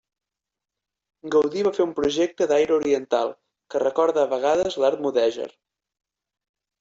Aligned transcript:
Gaudí 1.33 1.65
va 1.67 1.73
fer 1.75 1.83
un 1.83 1.91
projecte 1.99 2.47
d'aire 2.51 2.73
oriental, 2.77 3.33
que 3.73 3.81
recorda 3.83 4.23
a 4.23 4.31
vegades 4.33 4.79
l'art 4.85 5.05
mudèjar. 5.05 5.47